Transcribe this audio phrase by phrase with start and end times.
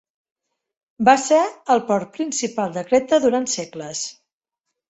[1.09, 1.41] Va ser
[1.75, 4.03] el port principal de Creta durant segles.